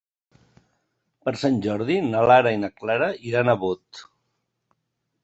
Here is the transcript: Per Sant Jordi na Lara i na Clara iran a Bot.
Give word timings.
Per 1.27 1.33
Sant 1.41 1.59
Jordi 1.65 1.97
na 2.05 2.23
Lara 2.31 2.53
i 2.57 2.59
na 2.63 2.71
Clara 2.79 3.11
iran 3.33 3.53
a 3.55 3.59
Bot. 3.65 4.03